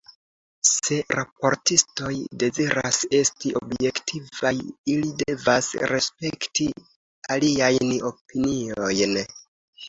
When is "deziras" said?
2.43-2.97